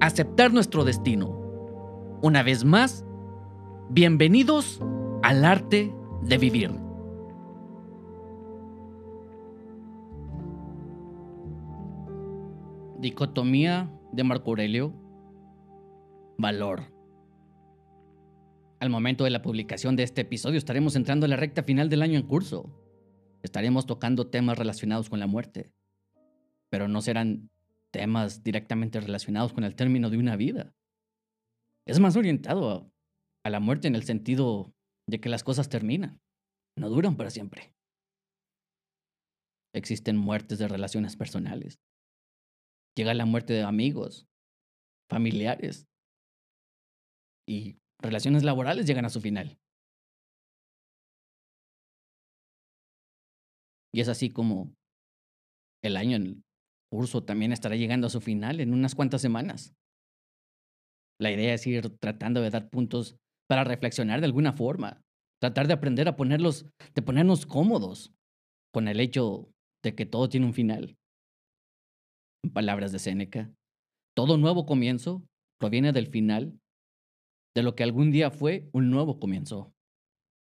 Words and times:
aceptar 0.00 0.52
nuestro 0.52 0.84
destino. 0.84 1.28
Una 2.22 2.42
vez 2.42 2.64
más, 2.64 3.04
bienvenidos 3.90 4.80
al 5.22 5.44
arte 5.44 5.94
de 6.22 6.38
vivir. 6.38 6.70
Dicotomía 12.98 13.90
de 14.12 14.24
Marco 14.24 14.50
Aurelio. 14.50 14.94
Valor. 16.38 16.92
Al 18.80 18.88
momento 18.88 19.24
de 19.24 19.30
la 19.30 19.42
publicación 19.42 19.96
de 19.96 20.04
este 20.04 20.22
episodio 20.22 20.56
estaremos 20.56 20.96
entrando 20.96 21.26
en 21.26 21.30
la 21.30 21.36
recta 21.36 21.62
final 21.62 21.90
del 21.90 22.00
año 22.00 22.18
en 22.18 22.26
curso. 22.26 22.70
Estaremos 23.42 23.84
tocando 23.86 24.28
temas 24.28 24.58
relacionados 24.58 25.10
con 25.10 25.20
la 25.20 25.26
muerte, 25.26 25.72
pero 26.70 26.88
no 26.88 27.02
serán 27.02 27.50
temas 27.90 28.42
directamente 28.42 29.00
relacionados 29.00 29.52
con 29.52 29.64
el 29.64 29.74
término 29.74 30.10
de 30.10 30.18
una 30.18 30.36
vida. 30.36 30.74
Es 31.86 31.98
más 31.98 32.16
orientado 32.16 32.92
a, 33.44 33.50
la 33.50 33.60
muerte 33.60 33.88
en 33.88 33.94
el 33.94 34.04
sentido 34.04 34.74
de 35.08 35.20
que 35.20 35.28
las 35.28 35.42
cosas 35.42 35.68
terminan, 35.68 36.20
no 36.76 36.88
duran 36.88 37.16
para 37.16 37.30
siempre. 37.30 37.74
Existen 39.74 40.16
muertes 40.16 40.58
de 40.58 40.68
relaciones 40.68 41.16
personales. 41.16 41.80
Llega 42.96 43.14
la 43.14 43.24
muerte 43.24 43.52
de 43.52 43.62
amigos, 43.62 44.28
familiares. 45.08 45.88
Y 47.48 47.78
relaciones 48.00 48.44
laborales 48.44 48.86
llegan 48.86 49.04
a 49.04 49.10
su 49.10 49.20
final. 49.20 49.58
Y 53.92 54.00
es 54.00 54.08
así 54.08 54.30
como 54.30 54.76
el 55.82 55.96
año 55.96 56.16
en 56.16 56.44
curso 56.90 57.22
también 57.22 57.52
estará 57.52 57.76
llegando 57.76 58.08
a 58.08 58.10
su 58.10 58.20
final 58.20 58.60
en 58.60 58.72
unas 58.72 58.94
cuantas 58.94 59.22
semanas. 59.22 59.74
La 61.20 61.30
idea 61.30 61.54
es 61.54 61.66
ir 61.66 61.96
tratando 61.98 62.40
de 62.40 62.50
dar 62.50 62.68
puntos 62.68 63.16
para 63.48 63.64
reflexionar 63.64 64.20
de 64.20 64.26
alguna 64.26 64.52
forma, 64.52 65.02
tratar 65.40 65.66
de 65.66 65.74
aprender 65.74 66.08
a 66.08 66.16
ponerlos, 66.16 66.66
de 66.94 67.02
ponernos 67.02 67.46
cómodos 67.46 68.12
con 68.72 68.88
el 68.88 69.00
hecho 69.00 69.50
de 69.82 69.94
que 69.94 70.06
todo 70.06 70.28
tiene 70.28 70.46
un 70.46 70.54
final. 70.54 70.96
En 72.44 72.52
palabras 72.52 72.92
de 72.92 72.98
Séneca, 72.98 73.52
todo 74.16 74.38
nuevo 74.38 74.66
comienzo 74.66 75.22
proviene 75.58 75.92
del 75.92 76.06
final 76.06 76.58
de 77.54 77.62
lo 77.62 77.74
que 77.74 77.82
algún 77.82 78.10
día 78.10 78.30
fue 78.30 78.68
un 78.72 78.90
nuevo 78.90 79.18
comienzo. 79.18 79.74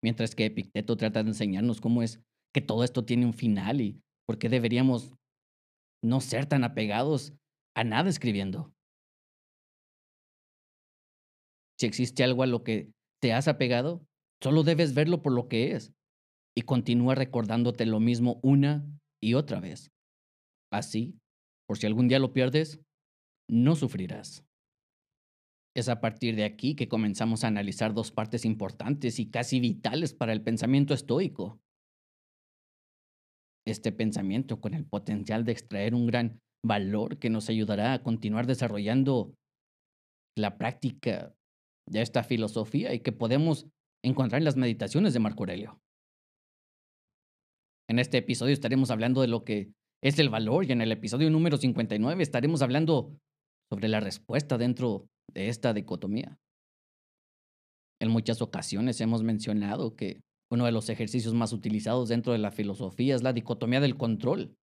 Mientras 0.03 0.35
que 0.35 0.47
Epicteto 0.47 0.97
trata 0.97 1.23
de 1.23 1.31
enseñarnos 1.31 1.81
cómo 1.81 2.03
es 2.03 2.23
que 2.55 2.61
todo 2.61 2.85
esto 2.85 3.05
tiene 3.05 3.27
un 3.27 3.35
final 3.35 3.81
y 3.81 4.01
por 4.27 4.39
qué 4.39 4.49
deberíamos 4.49 5.13
no 6.03 6.21
ser 6.21 6.47
tan 6.47 6.65
apegados 6.65 7.33
a 7.75 7.85
nada 7.85 8.11
escribiendo. 8.11 8.73
Si 11.79 11.87
existe 11.87 12.25
algo 12.25 12.43
a 12.43 12.47
lo 12.47 12.65
que 12.65 12.91
te 13.21 13.33
has 13.33 13.49
apegado, 13.49 14.05
solo 14.43 14.63
debes 14.63 14.95
verlo 14.95 15.23
por 15.23 15.33
lo 15.33 15.49
que 15.49 15.73
es 15.73 15.93
y 16.57 16.63
continúa 16.63 17.15
recordándote 17.15 17.87
lo 17.87 18.01
mismo 18.01 18.41
una 18.43 18.85
y 19.23 19.35
otra 19.35 19.61
vez. 19.61 19.93
Así, 20.73 21.19
por 21.67 21.79
si 21.79 21.87
algún 21.87 22.09
día 22.09 22.19
lo 22.19 22.33
pierdes, 22.33 22.81
no 23.49 23.77
sufrirás. 23.77 24.45
Es 25.77 25.89
a 25.89 26.01
partir 26.01 26.35
de 26.35 26.45
aquí 26.45 26.75
que 26.75 26.89
comenzamos 26.89 27.45
a 27.45 27.49
analizar 27.49 27.95
dos 27.95 28.11
partes 28.11 28.45
importantes 28.45 29.21
y 29.21 29.31
casi 29.31 29.61
vitales 29.61 30.15
para 30.15 30.33
el 30.33 30.43
pensamiento 30.43 30.95
estoico 30.95 31.61
este 33.71 33.93
pensamiento 33.93 34.61
con 34.61 34.75
el 34.75 34.85
potencial 34.85 35.45
de 35.45 35.53
extraer 35.53 35.95
un 35.95 36.07
gran 36.07 36.41
valor 36.65 37.19
que 37.19 37.31
nos 37.31 37.49
ayudará 37.49 37.93
a 37.93 38.03
continuar 38.03 38.47
desarrollando 38.47 39.35
la 40.37 40.59
práctica 40.59 41.35
de 41.89 42.03
esta 42.03 42.23
filosofía 42.23 42.95
y 42.95 43.01
que 43.01 43.13
podemos 43.13 43.67
encontrar 44.05 44.41
en 44.41 44.45
las 44.45 44.57
meditaciones 44.57 45.13
de 45.13 45.21
Marco 45.21 45.43
Aurelio. 45.43 45.81
En 47.89 47.99
este 47.99 48.19
episodio 48.19 48.53
estaremos 48.53 48.91
hablando 48.91 49.23
de 49.23 49.29
lo 49.29 49.45
que 49.45 49.73
es 50.03 50.19
el 50.19 50.29
valor 50.29 50.65
y 50.67 50.73
en 50.73 50.83
el 50.83 50.93
episodio 50.93 51.31
número 51.31 51.57
59 51.57 52.23
estaremos 52.23 52.63
hablando 52.63 53.19
sobre 53.71 53.89
la 53.89 54.01
respuesta 54.01 54.59
dentro 54.59 55.09
de 55.33 55.49
esta 55.49 55.73
dicotomía. 55.73 56.39
En 58.01 58.11
muchas 58.11 58.41
ocasiones 58.43 59.01
hemos 59.01 59.23
mencionado 59.23 59.97
que 59.97 60.21
uno 60.51 60.65
de 60.65 60.73
los 60.73 60.89
ejercicios 60.89 61.35
más 61.35 61.53
utilizados 61.53 62.09
dentro 62.09 62.33
de 62.33 62.39
la 62.39 62.51
filosofía 62.51 63.15
es 63.15 63.23
la 63.23 63.33
dicotomía 63.33 63.81
del 63.81 63.97
control, 63.97 64.57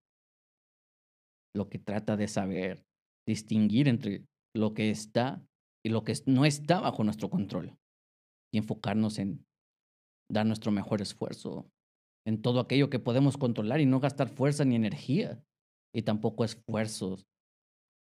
lo 1.55 1.69
que 1.69 1.79
trata 1.79 2.17
de 2.17 2.27
saber 2.27 2.83
distinguir 3.27 3.87
entre 3.87 4.25
lo 4.55 4.73
que 4.73 4.89
está 4.89 5.45
y 5.85 5.89
lo 5.89 6.03
que 6.03 6.13
no 6.25 6.45
está 6.45 6.79
bajo 6.79 7.03
nuestro 7.03 7.29
control 7.29 7.77
y 8.53 8.57
enfocarnos 8.57 9.19
en 9.19 9.45
dar 10.31 10.45
nuestro 10.45 10.71
mejor 10.71 11.01
esfuerzo 11.01 11.69
en 12.25 12.41
todo 12.41 12.59
aquello 12.59 12.89
que 12.89 12.99
podemos 12.99 13.37
controlar 13.37 13.79
y 13.81 13.85
no 13.85 13.99
gastar 13.99 14.29
fuerza 14.29 14.65
ni 14.65 14.75
energía 14.75 15.43
y 15.93 16.01
tampoco 16.01 16.43
esfuerzos 16.43 17.27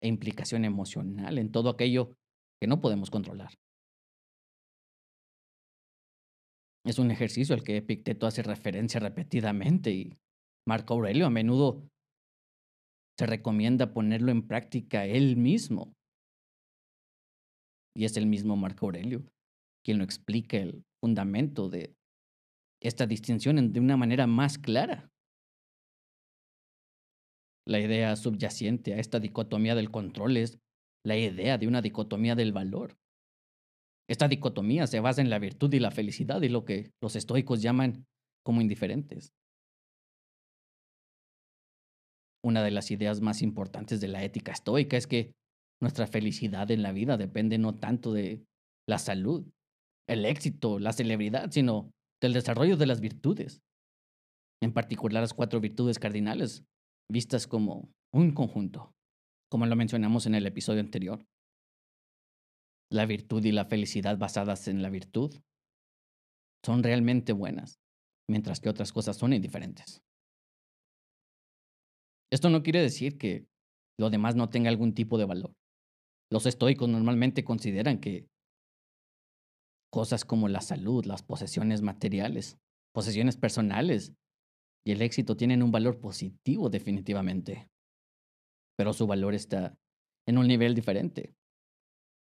e 0.02 0.08
implicación 0.08 0.64
emocional 0.66 1.38
en 1.38 1.52
todo 1.52 1.70
aquello 1.70 2.16
que 2.62 2.68
no 2.68 2.82
podemos 2.82 3.10
controlar. 3.10 3.54
Es 6.86 7.00
un 7.00 7.12
ejercicio 7.12 7.56
al 7.56 7.64
que 7.64 7.78
Epicteto 7.78 8.28
hace 8.28 8.42
referencia 8.44 9.00
repetidamente 9.00 9.92
y 9.92 10.18
Marco 10.68 10.96
Aurelio 10.96 11.26
a 11.28 11.30
menudo 11.30 11.88
se 13.18 13.26
recomienda 13.26 13.94
ponerlo 13.94 14.32
en 14.32 14.48
práctica 14.48 15.06
él 15.06 15.38
mismo. 15.38 15.94
Y 17.96 18.06
es 18.06 18.18
el 18.18 18.26
mismo 18.26 18.56
Marco 18.56 18.88
Aurelio 18.88 19.24
quien 19.84 19.98
lo 19.98 20.04
explica 20.04 20.58
el 20.58 20.84
fundamento 21.00 21.70
de 21.70 21.96
esta 22.82 23.06
distinción 23.06 23.72
de 23.72 23.80
una 23.80 23.98
manera 23.98 24.28
más 24.28 24.58
clara. 24.58 25.10
La 27.68 27.80
idea 27.80 28.16
subyacente 28.16 28.94
a 28.94 28.98
esta 28.98 29.20
dicotomía 29.20 29.76
del 29.76 29.92
control 29.92 30.38
es 30.38 30.60
la 31.06 31.18
idea 31.18 31.58
de 31.58 31.68
una 31.68 31.82
dicotomía 31.82 32.36
del 32.36 32.52
valor. 32.52 32.98
Esta 34.12 34.28
dicotomía 34.28 34.88
se 34.88 35.00
basa 35.00 35.22
en 35.22 35.30
la 35.30 35.40
virtud 35.40 35.74
y 35.74 35.80
la 35.80 35.90
felicidad 35.90 36.42
y 36.42 36.50
lo 36.50 36.66
que 36.66 36.92
los 37.02 37.16
estoicos 37.16 37.62
llaman 37.62 38.06
como 38.44 38.60
indiferentes. 38.60 39.32
Una 42.44 42.62
de 42.62 42.72
las 42.72 42.92
ideas 42.92 43.22
más 43.22 43.42
importantes 43.42 44.02
de 44.02 44.10
la 44.10 44.22
ética 44.26 44.52
estoica 44.52 44.98
es 44.98 45.08
que 45.08 45.32
nuestra 45.82 46.08
felicidad 46.08 46.70
en 46.72 46.82
la 46.82 46.92
vida 46.92 47.16
depende 47.16 47.58
no 47.58 47.80
tanto 47.80 48.12
de 48.12 48.44
la 48.86 48.98
salud, 48.98 49.50
el 50.10 50.26
éxito, 50.26 50.78
la 50.78 50.92
celebridad, 50.92 51.50
sino 51.50 51.94
del 52.22 52.34
desarrollo 52.34 52.76
de 52.76 52.88
las 52.88 53.00
virtudes. 53.00 53.62
En 54.62 54.74
particular 54.74 55.24
las 55.24 55.34
cuatro 55.34 55.62
virtudes 55.62 56.00
cardinales, 56.00 56.66
vistas 57.10 57.48
como 57.48 57.90
un 58.14 58.34
conjunto, 58.34 58.94
como 59.50 59.68
lo 59.68 59.78
mencionamos 59.78 60.26
en 60.26 60.36
el 60.36 60.46
episodio 60.48 60.82
anterior 60.82 61.26
la 62.92 63.06
virtud 63.06 63.44
y 63.46 63.52
la 63.52 63.66
felicidad 63.66 64.18
basadas 64.18 64.68
en 64.68 64.82
la 64.82 64.90
virtud 64.90 65.34
son 66.64 66.84
realmente 66.84 67.32
buenas, 67.32 67.80
mientras 68.30 68.60
que 68.60 68.70
otras 68.70 68.92
cosas 68.92 69.16
son 69.18 69.34
indiferentes. 69.34 70.04
Esto 72.32 72.50
no 72.50 72.64
quiere 72.64 72.82
decir 72.82 73.18
que 73.18 73.48
lo 73.98 74.10
demás 74.10 74.36
no 74.36 74.50
tenga 74.50 74.70
algún 74.70 74.94
tipo 74.94 75.18
de 75.18 75.26
valor. 75.26 75.56
Los 76.30 76.46
estoicos 76.46 76.90
normalmente 76.90 77.44
consideran 77.44 78.00
que 78.00 78.28
cosas 79.90 80.26
como 80.26 80.50
la 80.50 80.62
salud, 80.62 81.06
las 81.06 81.24
posesiones 81.24 81.82
materiales, 81.82 82.58
posesiones 82.94 83.38
personales 83.38 84.14
y 84.86 84.92
el 84.92 85.02
éxito 85.02 85.38
tienen 85.38 85.64
un 85.64 85.72
valor 85.72 86.00
positivo 86.00 86.70
definitivamente, 86.70 87.70
pero 88.78 88.92
su 88.94 89.08
valor 89.08 89.34
está 89.34 89.78
en 90.28 90.38
un 90.38 90.48
nivel 90.48 90.76
diferente 90.76 91.36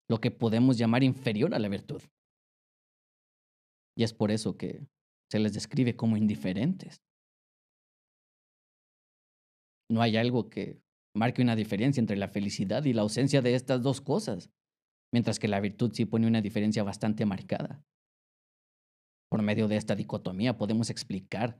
lo 0.09 0.19
que 0.19 0.31
podemos 0.31 0.77
llamar 0.77 1.03
inferior 1.03 1.53
a 1.53 1.59
la 1.59 1.69
virtud. 1.69 2.01
Y 3.95 4.03
es 4.03 4.13
por 4.13 4.31
eso 4.31 4.57
que 4.57 4.87
se 5.31 5.39
les 5.39 5.53
describe 5.53 5.95
como 5.95 6.17
indiferentes. 6.17 7.01
No 9.89 10.01
hay 10.01 10.17
algo 10.17 10.49
que 10.49 10.81
marque 11.15 11.41
una 11.41 11.55
diferencia 11.55 12.01
entre 12.01 12.17
la 12.17 12.27
felicidad 12.27 12.83
y 12.85 12.93
la 12.93 13.03
ausencia 13.03 13.41
de 13.41 13.55
estas 13.55 13.81
dos 13.83 14.01
cosas, 14.01 14.49
mientras 15.11 15.39
que 15.39 15.47
la 15.47 15.59
virtud 15.59 15.91
sí 15.93 16.05
pone 16.05 16.27
una 16.27 16.41
diferencia 16.41 16.83
bastante 16.83 17.25
marcada. 17.25 17.83
Por 19.29 19.41
medio 19.41 19.67
de 19.67 19.77
esta 19.77 19.95
dicotomía 19.95 20.57
podemos 20.57 20.89
explicar 20.89 21.59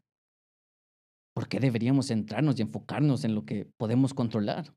por 1.35 1.47
qué 1.47 1.59
deberíamos 1.59 2.07
centrarnos 2.07 2.59
y 2.59 2.61
enfocarnos 2.61 3.23
en 3.23 3.35
lo 3.35 3.45
que 3.45 3.65
podemos 3.77 4.13
controlar. 4.13 4.75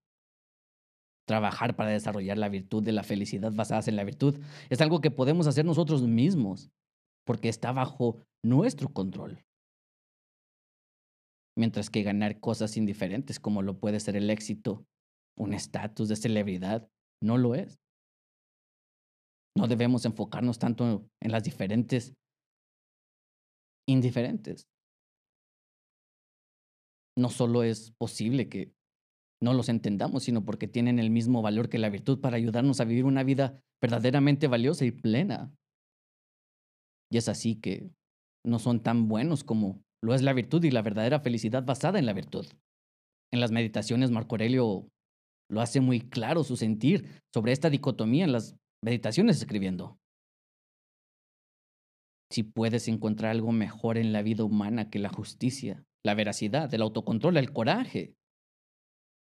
Trabajar 1.27 1.75
para 1.75 1.91
desarrollar 1.91 2.39
la 2.39 2.49
virtud 2.49 2.85
de 2.85 2.93
la 2.93 3.03
felicidad 3.03 3.53
basadas 3.53 3.89
en 3.89 3.97
la 3.97 4.05
virtud 4.05 4.39
es 4.71 4.81
algo 4.81 5.01
que 5.01 5.11
podemos 5.11 5.49
hacer 5.49 5.65
nosotros 5.65 6.03
mismos, 6.03 6.71
porque 7.27 7.49
está 7.49 7.73
bajo 7.73 8.25
nuestro 8.45 8.89
control. 8.93 9.45
Mientras 11.59 11.91
que 11.91 12.05
ganar 12.05 12.39
cosas 12.39 12.77
indiferentes 12.77 13.41
como 13.41 13.63
lo 13.63 13.81
puede 13.81 13.99
ser 13.99 14.15
el 14.15 14.31
éxito, 14.31 14.87
un 15.37 15.53
estatus 15.53 16.09
de 16.09 16.17
celebridad, 16.17 16.89
no 17.21 17.39
lo 17.39 17.57
es. 17.57 17.81
No 19.57 19.67
debemos 19.67 20.05
enfocarnos 20.05 20.59
tanto 20.59 21.09
en 21.21 21.33
las 21.33 21.43
diferentes 21.43 22.15
indiferentes. 23.89 24.69
No 27.19 27.31
solo 27.31 27.63
es 27.63 27.91
posible 27.93 28.49
que 28.49 28.76
no 29.43 29.53
los 29.53 29.69
entendamos, 29.69 30.25
sino 30.25 30.45
porque 30.45 30.69
tienen 30.69 30.99
el 30.99 31.11
mismo 31.11 31.43
valor 31.43 31.69
que 31.69 31.79
la 31.79 31.91
virtud 31.91 32.21
para 32.21 32.37
ayudarnos 32.37 32.81
a 32.81 32.85
vivir 32.85 33.05
una 33.05 33.23
vida 33.23 33.61
verdaderamente 33.81 34.49
valiosa 34.49 34.85
y 34.85 34.93
plena. 34.93 35.53
Y 37.11 37.19
es 37.19 37.29
así 37.29 37.57
que 37.57 37.91
no 38.45 38.59
son 38.59 38.83
tan 38.83 39.09
buenos 39.09 39.45
como 39.45 39.83
lo 40.03 40.15
es 40.15 40.23
la 40.23 40.33
virtud 40.33 40.65
y 40.65 40.71
la 40.71 40.83
verdadera 40.83 41.21
felicidad 41.21 41.65
basada 41.65 41.99
en 41.99 42.07
la 42.07 42.13
virtud. 42.13 42.47
En 43.33 43.41
las 43.41 43.51
meditaciones, 43.51 44.11
Marco 44.11 44.37
Aurelio 44.37 44.89
lo 45.51 45.61
hace 45.61 45.81
muy 45.81 46.01
claro 46.01 46.45
su 46.45 46.57
sentir 46.57 47.23
sobre 47.35 47.53
esta 47.53 47.71
dicotomía 47.71 48.25
en 48.25 48.33
las 48.33 48.57
meditaciones 48.83 49.37
escribiendo. 49.39 49.99
Si 52.33 52.43
puedes 52.43 52.89
encontrar 52.89 53.31
algo 53.31 53.53
mejor 53.53 53.99
en 53.99 54.13
la 54.13 54.23
vida 54.23 54.45
humana 54.45 54.91
que 54.91 54.99
la 54.99 55.09
justicia, 55.09 55.85
la 56.05 56.15
veracidad, 56.15 56.73
el 56.75 56.83
autocontrol, 56.83 57.37
el 57.37 57.53
coraje, 57.53 58.15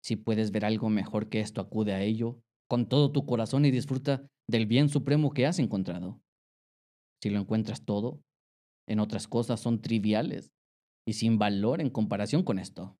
si 0.03 0.17
puedes 0.17 0.51
ver 0.51 0.65
algo 0.65 0.89
mejor 0.89 1.29
que 1.29 1.41
esto, 1.41 1.61
acude 1.61 1.93
a 1.93 2.03
ello 2.03 2.41
con 2.69 2.89
todo 2.89 3.13
tu 3.13 3.27
corazón 3.27 3.65
y 3.65 3.71
disfruta 3.71 4.27
del 4.49 4.67
bien 4.67 4.89
supremo 4.89 5.31
que 5.31 5.47
has 5.47 5.59
encontrado. 5.59 6.21
Si 7.23 7.31
lo 7.31 7.41
encuentras 7.41 7.85
todo, 7.85 8.21
en 8.89 9.01
otras 9.01 9.27
cosas 9.27 9.61
son 9.61 9.81
triviales 9.81 10.53
y 11.07 11.15
sin 11.15 11.39
valor 11.39 11.81
en 11.81 11.91
comparación 11.91 12.43
con 12.43 12.59
esto. 12.59 12.97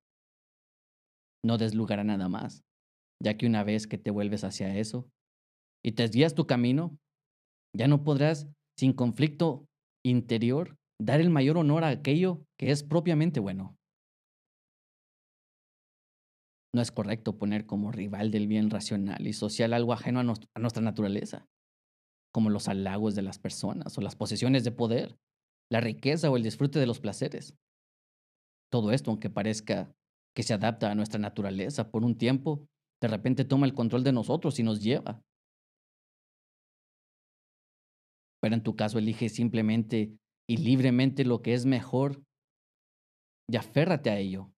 No 1.43 1.57
des 1.57 1.73
lugar 1.73 1.99
a 1.99 2.03
nada 2.03 2.27
más, 2.27 2.63
ya 3.21 3.37
que 3.37 3.45
una 3.45 3.63
vez 3.63 3.87
que 3.87 3.97
te 3.97 4.11
vuelves 4.11 4.43
hacia 4.43 4.75
eso 4.77 5.09
y 5.83 5.93
te 5.93 6.03
desvías 6.03 6.35
tu 6.35 6.45
camino, 6.45 6.97
ya 7.75 7.87
no 7.87 8.03
podrás, 8.03 8.47
sin 8.77 8.93
conflicto 8.93 9.65
interior, 10.03 10.77
dar 10.99 11.21
el 11.21 11.29
mayor 11.29 11.57
honor 11.57 11.83
a 11.83 11.89
aquello 11.89 12.43
que 12.57 12.71
es 12.71 12.83
propiamente 12.83 13.39
bueno. 13.39 13.78
No 16.73 16.81
es 16.81 16.91
correcto 16.91 17.37
poner 17.37 17.65
como 17.65 17.91
rival 17.91 18.29
del 18.29 18.47
bien 18.47 18.69
racional 18.69 19.25
y 19.25 19.33
social 19.33 19.73
algo 19.73 19.93
ajeno 19.93 20.19
a, 20.19 20.59
nuestra 20.59 20.83
naturaleza, 20.83 21.47
como 22.31 22.51
los 22.51 22.67
halagos 22.67 23.15
de 23.15 23.23
las 23.23 23.39
personas 23.39 23.97
o 23.97 24.01
las 24.01 24.15
posesiones 24.15 24.63
de 24.63 24.71
poder, 24.71 25.17
la 25.71 25.81
riqueza 25.81 26.29
o 26.29 26.37
el 26.37 26.43
disfrute 26.43 26.79
de 26.79 26.85
los 26.85 26.99
placeres. 26.99 27.55
Todo 28.71 28.91
esto, 28.91 29.09
aunque 29.09 29.31
parezca 29.31 29.91
que 30.35 30.43
se 30.43 30.53
adapta 30.53 30.91
a 30.91 30.95
nuestra 30.95 31.19
naturaleza 31.19 31.89
por 31.89 32.05
un 32.05 32.17
tiempo, 32.17 32.67
de 33.01 33.07
repente 33.07 33.45
toma 33.45 33.65
el 33.65 33.73
control 33.73 34.03
de 34.03 34.11
nosotros 34.11 34.59
y 34.59 34.63
nos 34.63 34.81
lleva. 34.81 35.23
Pero 38.41 38.55
en 38.55 38.63
tu 38.63 38.75
caso 38.75 38.99
elige 38.99 39.29
simplemente 39.29 40.15
y 40.47 40.57
libremente 40.57 41.25
lo 41.25 41.41
que 41.41 41.55
es 41.55 41.65
mejor 41.65 42.21
y 43.49 43.57
aférrate 43.57 44.11
a 44.11 44.19
ello 44.19 44.51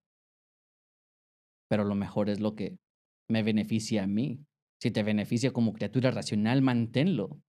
pero 1.71 1.85
lo 1.85 1.95
mejor 1.95 2.29
es 2.29 2.41
lo 2.41 2.53
que 2.53 2.77
me 3.29 3.43
beneficia 3.43 4.03
a 4.03 4.07
mí. 4.07 4.45
Si 4.81 4.91
te 4.91 5.03
beneficia 5.03 5.53
como 5.53 5.71
criatura 5.71 6.11
racional, 6.11 6.61
manténlo. 6.61 7.39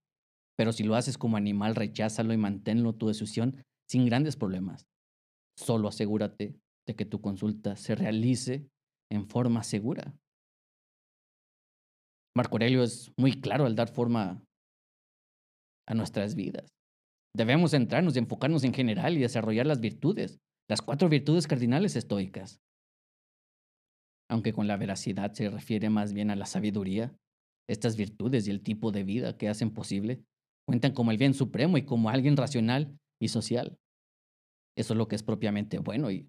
Pero 0.55 0.71
si 0.71 0.85
lo 0.85 0.95
haces 0.95 1.17
como 1.17 1.35
animal, 1.35 1.75
recházalo 1.75 2.31
y 2.31 2.37
manténlo 2.37 2.95
tu 2.95 3.09
decisión 3.09 3.65
sin 3.85 4.05
grandes 4.05 4.37
problemas. 4.37 4.87
Solo 5.59 5.89
asegúrate 5.89 6.55
de 6.87 6.95
que 6.95 7.03
tu 7.03 7.19
consulta 7.19 7.75
se 7.75 7.95
realice 7.95 8.65
en 9.11 9.27
forma 9.27 9.61
segura. 9.61 10.15
Marco 12.33 12.55
Aurelio 12.55 12.81
es 12.81 13.11
muy 13.17 13.41
claro 13.41 13.65
al 13.65 13.75
dar 13.75 13.89
forma 13.89 14.41
a 15.85 15.93
nuestras 15.95 16.35
vidas. 16.35 16.73
Debemos 17.35 17.71
centrarnos 17.71 18.15
y 18.15 18.19
enfocarnos 18.19 18.63
en 18.63 18.73
general 18.73 19.17
y 19.17 19.19
desarrollar 19.19 19.65
las 19.65 19.81
virtudes, 19.81 20.39
las 20.69 20.81
cuatro 20.81 21.09
virtudes 21.09 21.45
cardinales 21.45 21.97
estoicas 21.97 22.61
aunque 24.33 24.51
con 24.51 24.65
la 24.67 24.77
veracidad 24.77 25.31
se 25.33 25.47
refiere 25.47 25.91
más 25.91 26.11
bien 26.11 26.31
a 26.31 26.35
la 26.35 26.47
sabiduría, 26.47 27.15
estas 27.69 27.95
virtudes 27.95 28.47
y 28.47 28.51
el 28.51 28.63
tipo 28.63 28.91
de 28.91 29.03
vida 29.03 29.37
que 29.37 29.47
hacen 29.47 29.71
posible 29.71 30.23
cuentan 30.67 30.93
como 30.93 31.11
el 31.11 31.19
bien 31.19 31.35
supremo 31.35 31.77
y 31.77 31.85
como 31.85 32.09
alguien 32.09 32.35
racional 32.35 32.97
y 33.21 33.27
social. 33.27 33.77
Eso 34.75 34.93
es 34.93 34.97
lo 34.97 35.07
que 35.07 35.15
es 35.15 35.21
propiamente 35.21 35.77
bueno 35.77 36.09
y 36.09 36.27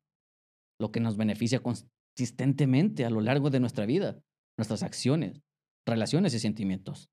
lo 0.78 0.92
que 0.92 1.00
nos 1.00 1.16
beneficia 1.16 1.60
consistentemente 1.60 3.06
a 3.06 3.10
lo 3.10 3.22
largo 3.22 3.48
de 3.48 3.60
nuestra 3.60 3.86
vida, 3.86 4.20
nuestras 4.58 4.82
acciones, 4.82 5.40
relaciones 5.86 6.34
y 6.34 6.40
sentimientos. 6.40 7.08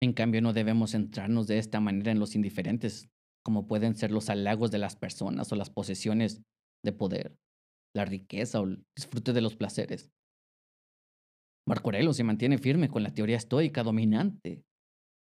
En 0.00 0.12
cambio, 0.12 0.40
no 0.40 0.52
debemos 0.52 0.92
centrarnos 0.92 1.48
de 1.48 1.58
esta 1.58 1.80
manera 1.80 2.12
en 2.12 2.20
los 2.20 2.36
indiferentes, 2.36 3.08
como 3.44 3.66
pueden 3.66 3.96
ser 3.96 4.12
los 4.12 4.30
halagos 4.30 4.70
de 4.70 4.78
las 4.78 4.94
personas 4.94 5.50
o 5.50 5.56
las 5.56 5.70
posesiones 5.70 6.42
de 6.84 6.92
poder 6.92 7.34
la 7.94 8.04
riqueza 8.04 8.60
o 8.60 8.64
el 8.64 8.84
disfrute 8.96 9.32
de 9.32 9.40
los 9.40 9.56
placeres. 9.56 10.10
Marco 11.66 11.88
Aurelio 11.88 12.12
se 12.12 12.24
mantiene 12.24 12.58
firme 12.58 12.88
con 12.88 13.02
la 13.02 13.14
teoría 13.14 13.36
estoica 13.36 13.82
dominante. 13.82 14.64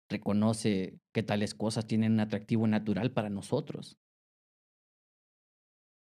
Reconoce 0.09 0.99
que 1.13 1.23
tales 1.23 1.53
cosas 1.53 1.87
tienen 1.87 2.13
un 2.13 2.19
atractivo 2.19 2.67
natural 2.67 3.11
para 3.11 3.29
nosotros. 3.29 3.97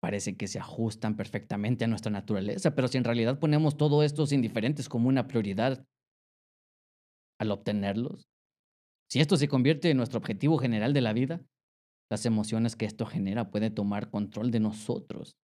Parece 0.03 0.37
que 0.37 0.49
se 0.49 0.59
ajustan 0.59 1.17
perfectamente 1.17 1.85
a 1.85 1.89
nuestra 1.89 2.11
naturaleza, 2.11 2.75
pero 2.75 2.89
si 2.89 2.99
en 2.99 3.05
realidad 3.05 3.39
ponemos 3.39 3.77
todos 3.77 4.05
estos 4.05 4.33
indiferentes 4.33 4.89
como 4.89 5.09
una 5.09 5.27
prioridad 5.27 5.85
al 7.39 7.51
obtenerlos, 7.51 8.29
si 9.11 9.21
esto 9.21 9.37
se 9.37 9.49
convierte 9.49 9.91
en 9.91 9.97
nuestro 9.97 10.19
objetivo 10.19 10.59
general 10.59 10.93
de 10.93 11.01
la 11.01 11.13
vida, 11.13 11.43
las 12.11 12.27
emociones 12.27 12.77
que 12.77 12.87
esto 12.87 13.07
genera 13.07 13.51
pueden 13.51 13.75
tomar 13.75 14.11
control 14.11 14.51
de 14.51 14.61
nosotros 14.61 15.37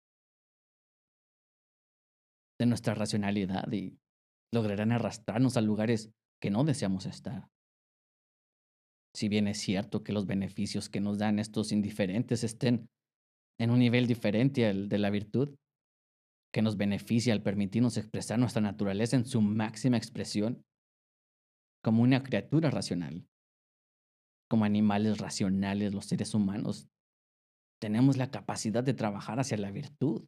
de 2.58 2.66
nuestra 2.66 2.94
racionalidad 2.94 3.70
y 3.72 3.98
lograrán 4.52 4.92
arrastrarnos 4.92 5.56
a 5.56 5.60
lugares 5.60 6.10
que 6.40 6.50
no 6.50 6.64
deseamos 6.64 7.06
estar. 7.06 7.48
Si 9.14 9.28
bien 9.28 9.48
es 9.48 9.58
cierto 9.58 10.02
que 10.02 10.12
los 10.12 10.26
beneficios 10.26 10.88
que 10.88 11.00
nos 11.00 11.18
dan 11.18 11.38
estos 11.38 11.72
indiferentes 11.72 12.44
estén 12.44 12.88
en 13.58 13.70
un 13.70 13.78
nivel 13.78 14.06
diferente 14.06 14.66
al 14.66 14.88
de 14.88 14.98
la 14.98 15.10
virtud, 15.10 15.56
que 16.52 16.62
nos 16.62 16.76
beneficia 16.76 17.32
al 17.32 17.42
permitirnos 17.42 17.96
expresar 17.96 18.38
nuestra 18.38 18.62
naturaleza 18.62 19.16
en 19.16 19.26
su 19.26 19.40
máxima 19.40 19.96
expresión, 19.96 20.64
como 21.82 22.02
una 22.02 22.22
criatura 22.22 22.70
racional, 22.70 23.26
como 24.48 24.64
animales 24.64 25.18
racionales, 25.18 25.94
los 25.94 26.06
seres 26.06 26.34
humanos, 26.34 26.88
tenemos 27.80 28.16
la 28.16 28.30
capacidad 28.30 28.82
de 28.82 28.94
trabajar 28.94 29.38
hacia 29.38 29.58
la 29.58 29.70
virtud 29.70 30.26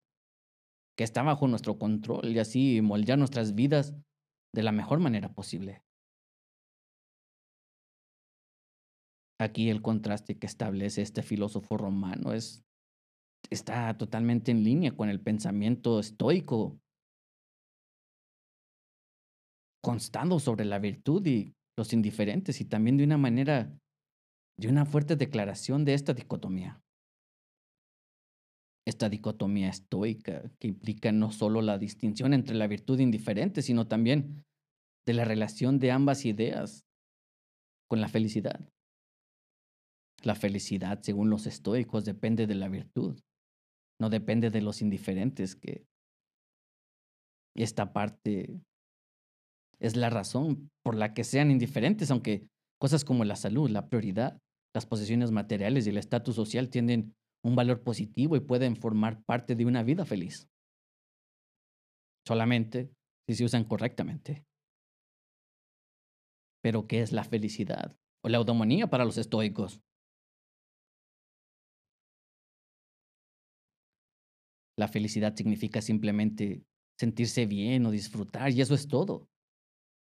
que 0.98 1.04
está 1.04 1.22
bajo 1.22 1.46
nuestro 1.46 1.78
control 1.78 2.26
y 2.26 2.40
así 2.40 2.82
moldear 2.82 3.20
nuestras 3.20 3.54
vidas 3.54 3.94
de 4.52 4.64
la 4.64 4.72
mejor 4.72 4.98
manera 4.98 5.32
posible. 5.32 5.84
Aquí 9.40 9.70
el 9.70 9.80
contraste 9.80 10.36
que 10.40 10.48
establece 10.48 11.02
este 11.02 11.22
filósofo 11.22 11.76
romano 11.76 12.32
es, 12.32 12.64
está 13.48 13.96
totalmente 13.96 14.50
en 14.50 14.64
línea 14.64 14.96
con 14.96 15.08
el 15.08 15.20
pensamiento 15.20 16.00
estoico, 16.00 16.80
constando 19.80 20.40
sobre 20.40 20.64
la 20.64 20.80
virtud 20.80 21.24
y 21.24 21.54
los 21.78 21.92
indiferentes 21.92 22.60
y 22.60 22.64
también 22.64 22.96
de 22.96 23.04
una 23.04 23.18
manera, 23.18 23.72
de 24.58 24.68
una 24.68 24.84
fuerte 24.84 25.14
declaración 25.14 25.84
de 25.84 25.94
esta 25.94 26.12
dicotomía 26.12 26.82
esta 28.88 29.10
dicotomía 29.10 29.68
estoica 29.68 30.50
que 30.58 30.68
implica 30.68 31.12
no 31.12 31.30
solo 31.30 31.60
la 31.60 31.76
distinción 31.76 32.32
entre 32.32 32.56
la 32.56 32.66
virtud 32.66 32.98
indiferente, 33.00 33.60
sino 33.60 33.86
también 33.86 34.46
de 35.06 35.12
la 35.12 35.26
relación 35.26 35.78
de 35.78 35.90
ambas 35.90 36.24
ideas 36.24 36.86
con 37.86 38.00
la 38.00 38.08
felicidad. 38.08 38.66
La 40.22 40.34
felicidad, 40.34 41.00
según 41.02 41.28
los 41.28 41.46
estoicos, 41.46 42.06
depende 42.06 42.46
de 42.46 42.54
la 42.54 42.68
virtud, 42.68 43.20
no 44.00 44.08
depende 44.08 44.48
de 44.50 44.62
los 44.62 44.80
indiferentes 44.80 45.54
que 45.54 45.86
esta 47.54 47.92
parte 47.92 48.58
es 49.80 49.96
la 49.96 50.08
razón 50.08 50.70
por 50.82 50.94
la 50.94 51.12
que 51.12 51.24
sean 51.24 51.50
indiferentes, 51.50 52.10
aunque 52.10 52.48
cosas 52.80 53.04
como 53.04 53.24
la 53.24 53.36
salud, 53.36 53.68
la 53.68 53.88
prioridad, 53.88 54.40
las 54.74 54.86
posesiones 54.86 55.30
materiales 55.30 55.86
y 55.86 55.90
el 55.90 55.98
estatus 55.98 56.34
social 56.36 56.70
tienen 56.70 57.14
un 57.42 57.56
valor 57.56 57.82
positivo 57.82 58.36
y 58.36 58.40
pueden 58.40 58.76
formar 58.76 59.22
parte 59.24 59.54
de 59.54 59.64
una 59.64 59.82
vida 59.82 60.04
feliz. 60.04 60.48
Solamente 62.26 62.90
si 63.26 63.34
se 63.34 63.44
usan 63.44 63.64
correctamente. 63.64 64.44
Pero, 66.62 66.86
¿qué 66.86 67.02
es 67.02 67.12
la 67.12 67.24
felicidad? 67.24 67.96
O 68.22 68.28
la 68.28 68.38
eudomonía 68.38 68.88
para 68.88 69.04
los 69.04 69.16
estoicos. 69.18 69.80
La 74.76 74.88
felicidad 74.88 75.34
significa 75.34 75.80
simplemente 75.82 76.62
sentirse 76.98 77.46
bien 77.46 77.86
o 77.86 77.90
disfrutar, 77.90 78.50
y 78.50 78.60
eso 78.60 78.74
es 78.74 78.88
todo. 78.88 79.28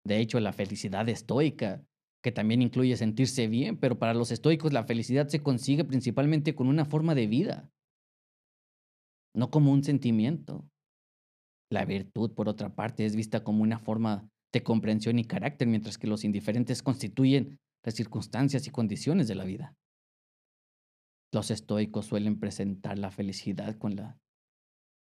De 0.04 0.18
hecho, 0.18 0.38
la 0.40 0.52
felicidad 0.52 1.08
estoica, 1.08 1.84
que 2.22 2.32
también 2.32 2.62
incluye 2.62 2.96
sentirse 2.96 3.46
bien, 3.46 3.78
pero 3.78 3.98
para 3.98 4.14
los 4.14 4.30
estoicos 4.30 4.72
la 4.72 4.84
felicidad 4.84 5.28
se 5.28 5.42
consigue 5.42 5.84
principalmente 5.84 6.54
con 6.54 6.66
una 6.66 6.84
forma 6.84 7.14
de 7.14 7.26
vida, 7.26 7.70
no 9.34 9.50
como 9.50 9.72
un 9.72 9.84
sentimiento. 9.84 10.68
La 11.70 11.84
virtud, 11.84 12.32
por 12.32 12.48
otra 12.48 12.74
parte, 12.74 13.04
es 13.04 13.16
vista 13.16 13.44
como 13.44 13.62
una 13.62 13.78
forma 13.78 14.28
de 14.52 14.62
comprensión 14.62 15.18
y 15.18 15.24
carácter, 15.24 15.68
mientras 15.68 15.98
que 15.98 16.06
los 16.06 16.24
indiferentes 16.24 16.82
constituyen 16.82 17.58
las 17.84 17.94
circunstancias 17.94 18.66
y 18.66 18.70
condiciones 18.70 19.28
de 19.28 19.34
la 19.34 19.44
vida. 19.44 19.76
Los 21.32 21.50
estoicos 21.50 22.06
suelen 22.06 22.38
presentar 22.40 22.98
la 22.98 23.10
felicidad 23.10 23.76
con 23.78 23.96
la 23.96 24.18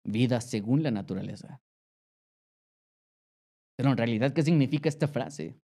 vida 0.05 0.41
según 0.41 0.83
la 0.83 0.91
naturaleza. 0.91 1.61
Pero 3.77 3.91
en 3.91 3.97
realidad, 3.97 4.33
¿qué 4.33 4.43
significa 4.43 4.89
esta 4.89 5.09
frase? 5.09 5.61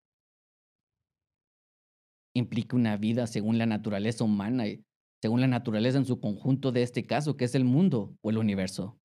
Implica 2.34 2.76
una 2.76 2.96
vida 2.96 3.26
según 3.26 3.58
la 3.58 3.66
naturaleza 3.66 4.24
humana 4.24 4.68
y 4.68 4.84
según 5.20 5.40
la 5.40 5.48
naturaleza 5.48 5.98
en 5.98 6.04
su 6.04 6.20
conjunto 6.20 6.72
de 6.72 6.82
este 6.82 7.06
caso, 7.06 7.36
que 7.36 7.44
es 7.44 7.54
el 7.54 7.64
mundo 7.64 8.16
o 8.22 8.30
el 8.30 8.38
universo. 8.38 8.98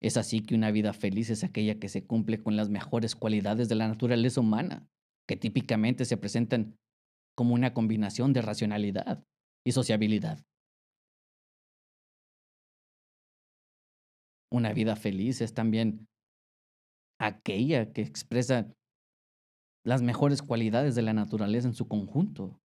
Es 0.00 0.16
así 0.16 0.40
que 0.40 0.54
una 0.54 0.70
vida 0.70 0.92
feliz 0.92 1.30
es 1.30 1.44
aquella 1.44 1.78
que 1.78 1.88
se 1.88 2.04
cumple 2.04 2.42
con 2.42 2.56
las 2.56 2.68
mejores 2.68 3.14
cualidades 3.14 3.68
de 3.68 3.76
la 3.76 3.88
naturaleza 3.88 4.40
humana, 4.40 4.88
que 5.28 5.36
típicamente 5.36 6.04
se 6.04 6.16
presentan 6.16 6.76
como 7.36 7.54
una 7.54 7.72
combinación 7.72 8.32
de 8.32 8.42
racionalidad 8.42 9.24
y 9.64 9.72
sociabilidad. 9.72 10.44
Una 14.50 14.72
vida 14.72 14.96
feliz 14.96 15.40
es 15.40 15.54
también 15.54 16.08
aquella 17.18 17.92
que 17.92 18.02
expresa 18.02 18.74
las 19.84 20.02
mejores 20.02 20.42
cualidades 20.42 20.94
de 20.94 21.02
la 21.02 21.12
naturaleza 21.12 21.68
en 21.68 21.74
su 21.74 21.88
conjunto. 21.88 22.60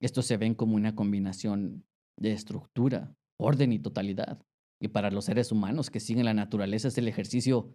Estos 0.00 0.26
se 0.26 0.36
ven 0.36 0.54
como 0.54 0.76
una 0.76 0.94
combinación 0.94 1.84
de 2.18 2.32
estructura, 2.32 3.16
orden 3.38 3.72
y 3.72 3.78
totalidad. 3.78 4.42
Y 4.80 4.88
para 4.88 5.10
los 5.10 5.24
seres 5.24 5.50
humanos 5.50 5.90
que 5.90 6.00
siguen 6.00 6.26
la 6.26 6.34
naturaleza 6.34 6.88
es 6.88 6.98
el 6.98 7.08
ejercicio 7.08 7.74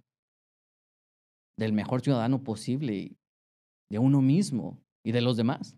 del 1.58 1.74
mejor 1.74 2.02
ciudadano 2.02 2.44
posible 2.44 3.18
de 3.92 4.00
uno 4.00 4.22
mismo 4.22 4.82
y 5.06 5.12
de 5.12 5.22
los 5.22 5.36
demás. 5.38 5.78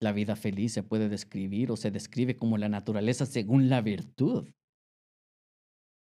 La 0.00 0.12
vida 0.12 0.36
feliz 0.36 0.72
se 0.72 0.82
puede 0.82 1.08
describir 1.08 1.70
o 1.70 1.76
se 1.76 1.90
describe 1.90 2.36
como 2.36 2.58
la 2.58 2.68
naturaleza 2.68 3.24
según 3.24 3.68
la 3.68 3.80
virtud. 3.80 4.48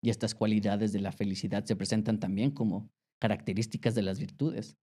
Y 0.02 0.10
estas 0.10 0.36
cualidades 0.36 0.94
de 0.94 1.02
la 1.02 1.12
felicidad 1.12 1.66
se 1.66 1.76
presentan 1.76 2.20
también 2.20 2.52
como 2.52 2.90
características 3.20 3.96
de 3.96 4.02
las 4.02 4.20
virtudes. 4.20 4.78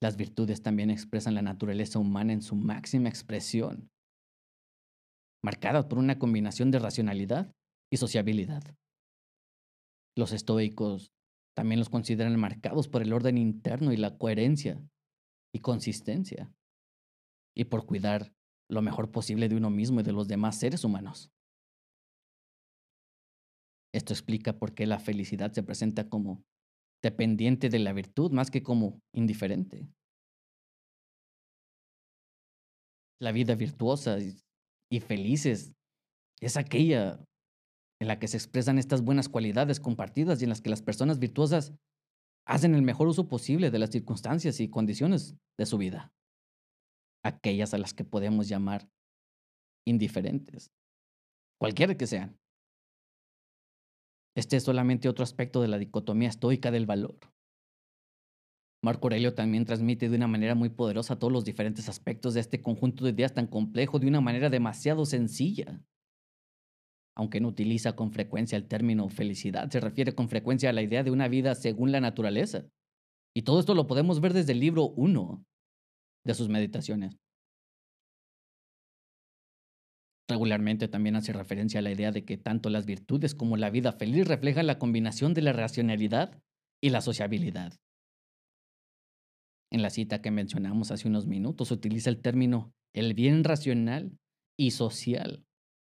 Las 0.00 0.16
virtudes 0.16 0.62
también 0.62 0.90
expresan 0.90 1.34
la 1.34 1.42
naturaleza 1.42 1.98
humana 1.98 2.34
en 2.34 2.42
su 2.42 2.54
máxima 2.54 3.08
expresión, 3.08 3.90
marcada 5.42 5.88
por 5.88 5.98
una 5.98 6.18
combinación 6.18 6.70
de 6.70 6.78
racionalidad 6.78 7.54
y 7.90 7.96
sociabilidad. 7.96 8.62
Los 10.16 10.32
estoicos 10.32 11.12
también 11.54 11.78
los 11.78 11.88
consideran 11.88 12.38
marcados 12.38 12.88
por 12.88 13.02
el 13.02 13.12
orden 13.12 13.38
interno 13.38 13.92
y 13.92 13.96
la 13.96 14.18
coherencia 14.18 14.82
y 15.54 15.60
consistencia, 15.60 16.52
y 17.54 17.64
por 17.64 17.86
cuidar 17.86 18.34
lo 18.68 18.82
mejor 18.82 19.10
posible 19.10 19.48
de 19.48 19.56
uno 19.56 19.70
mismo 19.70 20.00
y 20.00 20.02
de 20.02 20.12
los 20.12 20.28
demás 20.28 20.58
seres 20.58 20.84
humanos. 20.84 21.30
Esto 23.96 24.12
explica 24.12 24.58
por 24.58 24.74
qué 24.74 24.84
la 24.84 24.98
felicidad 24.98 25.52
se 25.52 25.62
presenta 25.62 26.10
como 26.10 26.44
dependiente 27.02 27.70
de 27.70 27.78
la 27.78 27.94
virtud 27.94 28.30
más 28.30 28.50
que 28.50 28.62
como 28.62 29.00
indiferente. 29.14 29.88
La 33.18 33.32
vida 33.32 33.54
virtuosa 33.54 34.18
y 34.90 35.00
feliz 35.00 35.46
es 35.46 36.56
aquella 36.58 37.24
en 37.98 38.08
la 38.08 38.18
que 38.18 38.28
se 38.28 38.36
expresan 38.36 38.78
estas 38.78 39.00
buenas 39.00 39.30
cualidades 39.30 39.80
compartidas 39.80 40.42
y 40.42 40.44
en 40.44 40.50
las 40.50 40.60
que 40.60 40.68
las 40.68 40.82
personas 40.82 41.18
virtuosas 41.18 41.72
hacen 42.46 42.74
el 42.74 42.82
mejor 42.82 43.08
uso 43.08 43.28
posible 43.28 43.70
de 43.70 43.78
las 43.78 43.88
circunstancias 43.88 44.60
y 44.60 44.68
condiciones 44.68 45.38
de 45.58 45.64
su 45.64 45.78
vida. 45.78 46.12
Aquellas 47.24 47.72
a 47.72 47.78
las 47.78 47.94
que 47.94 48.04
podemos 48.04 48.46
llamar 48.46 48.90
indiferentes, 49.86 50.70
cualquiera 51.58 51.96
que 51.96 52.06
sean. 52.06 52.38
Este 54.36 54.58
es 54.58 54.64
solamente 54.64 55.08
otro 55.08 55.22
aspecto 55.22 55.62
de 55.62 55.68
la 55.68 55.78
dicotomía 55.78 56.28
estoica 56.28 56.70
del 56.70 56.84
valor. 56.84 57.18
Marco 58.84 59.06
Aurelio 59.06 59.34
también 59.34 59.64
transmite 59.64 60.10
de 60.10 60.16
una 60.16 60.28
manera 60.28 60.54
muy 60.54 60.68
poderosa 60.68 61.18
todos 61.18 61.32
los 61.32 61.46
diferentes 61.46 61.88
aspectos 61.88 62.34
de 62.34 62.40
este 62.40 62.60
conjunto 62.60 63.04
de 63.04 63.12
ideas 63.12 63.32
tan 63.32 63.46
complejo 63.46 63.98
de 63.98 64.08
una 64.08 64.20
manera 64.20 64.50
demasiado 64.50 65.06
sencilla. 65.06 65.82
Aunque 67.16 67.40
no 67.40 67.48
utiliza 67.48 67.96
con 67.96 68.12
frecuencia 68.12 68.58
el 68.58 68.68
término 68.68 69.08
felicidad, 69.08 69.70
se 69.70 69.80
refiere 69.80 70.14
con 70.14 70.28
frecuencia 70.28 70.68
a 70.68 70.74
la 70.74 70.82
idea 70.82 71.02
de 71.02 71.10
una 71.10 71.28
vida 71.28 71.54
según 71.54 71.90
la 71.90 72.00
naturaleza. 72.00 72.66
Y 73.34 73.42
todo 73.42 73.58
esto 73.58 73.74
lo 73.74 73.86
podemos 73.86 74.20
ver 74.20 74.34
desde 74.34 74.52
el 74.52 74.60
libro 74.60 74.90
1 74.90 75.44
de 76.26 76.34
sus 76.34 76.50
meditaciones. 76.50 77.16
Regularmente 80.28 80.88
también 80.88 81.14
hace 81.16 81.32
referencia 81.32 81.78
a 81.78 81.82
la 81.82 81.92
idea 81.92 82.10
de 82.10 82.24
que 82.24 82.36
tanto 82.36 82.68
las 82.68 82.84
virtudes 82.84 83.34
como 83.34 83.56
la 83.56 83.70
vida 83.70 83.92
feliz 83.92 84.26
reflejan 84.26 84.66
la 84.66 84.78
combinación 84.78 85.34
de 85.34 85.42
la 85.42 85.52
racionalidad 85.52 86.42
y 86.82 86.90
la 86.90 87.00
sociabilidad. 87.00 87.74
En 89.72 89.82
la 89.82 89.90
cita 89.90 90.22
que 90.22 90.30
mencionamos 90.30 90.90
hace 90.90 91.08
unos 91.08 91.26
minutos 91.26 91.70
utiliza 91.70 92.10
el 92.10 92.20
término 92.20 92.72
el 92.94 93.14
bien 93.14 93.44
racional 93.44 94.18
y 94.58 94.70
social, 94.70 95.44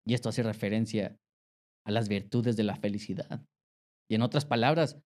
y 0.06 0.14
esto 0.14 0.30
hace 0.30 0.42
referencia 0.42 1.18
a 1.87 1.90
las 1.90 2.09
virtudes 2.09 2.56
de 2.56 2.64
la 2.64 2.76
felicidad. 2.76 3.45
Y 4.11 4.14
en 4.14 4.23
otras 4.23 4.47
palabras, 4.47 4.99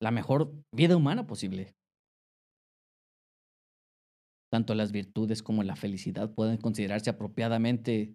la 0.00 0.10
mejor 0.10 0.54
vida 0.72 0.96
humana 0.96 1.26
posible. 1.26 1.74
Tanto 4.52 4.74
las 4.74 4.92
virtudes 4.92 5.42
como 5.42 5.62
la 5.62 5.76
felicidad 5.76 6.32
pueden 6.32 6.58
considerarse 6.58 7.10
apropiadamente 7.10 8.14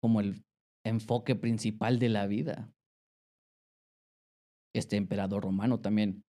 como 0.00 0.20
el 0.20 0.44
enfoque 0.84 1.34
principal 1.34 1.98
de 1.98 2.08
la 2.08 2.26
vida. 2.26 2.70
Este 4.74 4.96
emperador 4.96 5.42
romano 5.42 5.80
también 5.80 6.24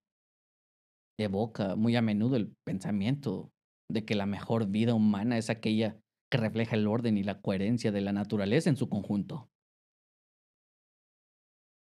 evoca 1.19 1.75
muy 1.75 1.95
a 1.95 2.01
menudo 2.01 2.36
el 2.36 2.55
pensamiento 2.65 3.51
de 3.89 4.05
que 4.05 4.15
la 4.15 4.25
mejor 4.25 4.67
vida 4.67 4.93
humana 4.93 5.38
es 5.38 5.50
aquella 5.50 6.00
que 6.31 6.38
refleja 6.38 6.75
el 6.75 6.88
orden 6.88 7.17
y 7.17 7.24
la 7.24 7.41
coherencia 7.41 7.91
de 7.91 8.01
la 8.01 8.13
naturaleza 8.13 8.69
en 8.69 8.77
su 8.77 8.89
conjunto. 8.89 9.50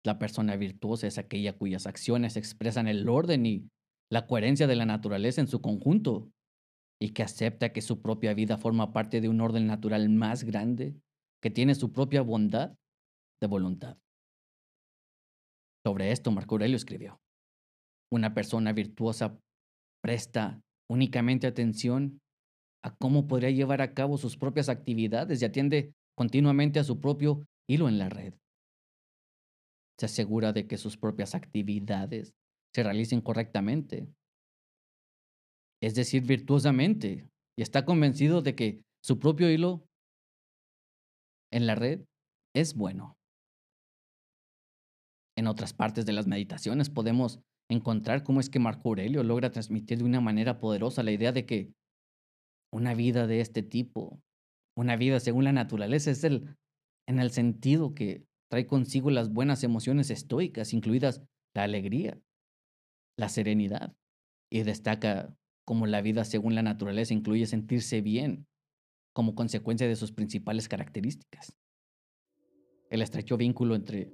La 0.06 0.18
persona 0.18 0.56
virtuosa 0.56 1.08
es 1.08 1.18
aquella 1.18 1.58
cuyas 1.58 1.86
acciones 1.86 2.38
expresan 2.38 2.88
el 2.88 3.08
orden 3.10 3.46
y 3.46 3.70
la 4.12 4.28
coherencia 4.28 4.66
de 4.66 4.76
la 4.76 4.86
naturaleza 4.86 5.42
en 5.42 5.48
su 5.48 5.62
conjunto 5.62 6.32
y 7.02 7.12
que 7.12 7.24
acepta 7.24 7.72
que 7.72 7.82
su 7.82 8.02
propia 8.02 8.34
vida 8.34 8.58
forma 8.58 8.92
parte 8.94 9.22
de 9.22 9.30
un 9.30 9.42
orden 9.42 9.68
natural 9.68 10.10
más 10.10 10.44
grande 10.44 10.96
que 11.42 11.50
tiene 11.50 11.76
su 11.76 11.92
propia 11.92 12.22
bondad 12.22 12.76
de 13.42 13.48
voluntad. 13.48 13.98
Sobre 15.86 16.12
esto 16.12 16.32
Marco 16.32 16.56
Aurelio 16.56 16.76
escribió, 16.76 17.20
una 18.12 18.34
persona 18.34 18.74
virtuosa 18.74 19.40
presta 20.04 20.62
únicamente 20.90 21.48
atención 21.48 22.20
a 22.84 22.96
cómo 22.96 23.28
podría 23.28 23.52
llevar 23.52 23.82
a 23.82 23.94
cabo 23.94 24.18
sus 24.18 24.38
propias 24.38 24.70
actividades 24.70 25.42
y 25.42 25.46
atiende 25.46 25.94
continuamente 26.18 26.80
a 26.80 26.84
su 26.84 27.00
propio 27.00 27.46
hilo 27.68 27.88
en 27.88 27.98
la 28.00 28.10
red. 28.10 28.34
Se 30.00 30.06
asegura 30.06 30.54
de 30.54 30.68
que 30.68 30.78
sus 30.78 30.98
propias 30.98 31.36
actividades 31.36 32.34
se 32.74 32.84
realicen 32.84 33.22
correctamente, 33.22 34.08
es 35.82 35.96
decir, 35.96 36.24
virtuosamente, 36.24 37.30
y 37.58 37.62
está 37.62 37.86
convencido 37.86 38.42
de 38.42 38.56
que 38.56 38.84
su 39.04 39.20
propio 39.20 39.50
hilo 39.50 39.86
en 41.52 41.68
la 41.68 41.76
red 41.76 42.06
es 42.56 42.76
bueno. 42.76 43.18
En 45.38 45.48
otras 45.48 45.74
partes 45.74 46.06
de 46.06 46.14
las 46.14 46.28
meditaciones 46.28 46.90
podemos 46.90 47.40
encontrar 47.70 48.24
cómo 48.24 48.40
es 48.40 48.50
que 48.50 48.60
Marco 48.60 48.90
Aurelio 48.90 49.24
logra 49.24 49.52
transmitir 49.52 50.00
de 50.00 50.04
una 50.04 50.22
manera 50.22 50.60
poderosa 50.60 51.04
la 51.04 51.12
idea 51.12 51.32
de 51.32 51.46
que 51.46 51.72
una 52.74 52.94
vida 52.94 53.28
de 53.28 53.42
este 53.42 53.64
tipo, 53.64 54.22
una 54.76 54.96
vida 54.96 55.20
según 55.20 55.44
la 55.44 55.54
naturaleza, 55.54 56.12
es 56.12 56.24
el 56.24 56.56
en 57.08 57.20
el 57.20 57.32
sentido 57.32 57.96
que 57.96 58.26
trae 58.52 58.68
consigo 58.68 59.10
las 59.10 59.32
buenas 59.32 59.64
emociones 59.64 60.12
estoicas, 60.12 60.74
incluidas 60.74 61.24
la 61.56 61.64
alegría, 61.64 62.20
la 63.18 63.30
serenidad, 63.30 63.96
y 64.52 64.64
destaca 64.64 65.36
como 65.66 65.88
la 65.88 66.02
vida 66.02 66.24
según 66.26 66.56
la 66.56 66.64
naturaleza 66.64 67.14
incluye 67.14 67.46
sentirse 67.46 68.02
bien 68.02 68.48
como 69.14 69.36
consecuencia 69.36 69.88
de 69.88 69.96
sus 69.96 70.12
principales 70.12 70.68
características. 70.68 71.58
El 72.90 73.02
estrecho 73.02 73.38
vínculo 73.38 73.76
entre 73.76 74.12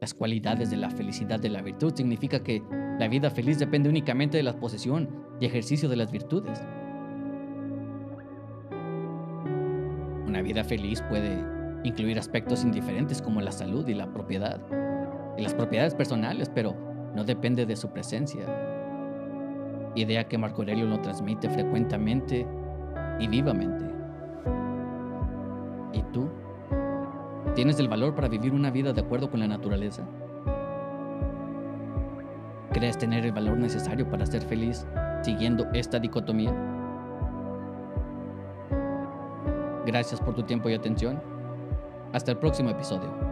las 0.00 0.14
cualidades 0.14 0.70
de 0.70 0.76
la 0.76 0.90
felicidad 0.90 1.38
de 1.38 1.50
la 1.50 1.62
virtud 1.62 1.92
significa 1.94 2.42
que 2.42 2.62
la 2.98 3.06
vida 3.06 3.30
feliz 3.30 3.58
depende 3.58 3.88
únicamente 3.88 4.36
de 4.36 4.42
la 4.42 4.58
posesión 4.58 5.08
y 5.40 5.46
ejercicio 5.46 5.88
de 5.88 5.96
las 5.96 6.10
virtudes. 6.10 6.60
Una 10.26 10.42
vida 10.42 10.64
feliz 10.64 11.02
puede 11.08 11.44
incluir 11.84 12.18
aspectos 12.18 12.64
indiferentes 12.64 13.20
como 13.20 13.40
la 13.40 13.52
salud 13.52 13.86
y 13.88 13.94
la 13.94 14.12
propiedad, 14.12 14.60
y 15.36 15.42
las 15.42 15.54
propiedades 15.54 15.94
personales, 15.94 16.50
pero 16.54 16.74
no 17.14 17.24
depende 17.24 17.66
de 17.66 17.76
su 17.76 17.90
presencia. 17.92 18.46
Idea 19.94 20.28
que 20.28 20.38
Marco 20.38 20.62
Aurelio 20.62 20.86
lo 20.86 21.00
transmite 21.00 21.50
frecuentemente 21.50 22.46
y 23.18 23.28
vivamente. 23.28 23.89
¿Y 25.92 26.02
tú? 26.12 26.28
¿Tienes 27.54 27.80
el 27.80 27.88
valor 27.88 28.14
para 28.14 28.28
vivir 28.28 28.52
una 28.52 28.70
vida 28.70 28.92
de 28.92 29.00
acuerdo 29.00 29.30
con 29.30 29.40
la 29.40 29.48
naturaleza? 29.48 30.04
¿Crees 32.72 32.96
tener 32.96 33.26
el 33.26 33.32
valor 33.32 33.56
necesario 33.58 34.08
para 34.08 34.26
ser 34.26 34.42
feliz 34.42 34.86
siguiendo 35.22 35.66
esta 35.72 35.98
dicotomía? 35.98 36.54
Gracias 39.86 40.20
por 40.20 40.34
tu 40.34 40.44
tiempo 40.44 40.68
y 40.68 40.74
atención. 40.74 41.20
Hasta 42.12 42.32
el 42.32 42.38
próximo 42.38 42.70
episodio. 42.70 43.29